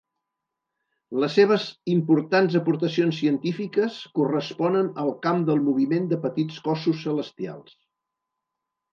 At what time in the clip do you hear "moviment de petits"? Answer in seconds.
5.67-6.57